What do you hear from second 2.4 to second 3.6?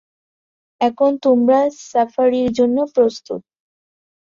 জন্য প্রস্তুত।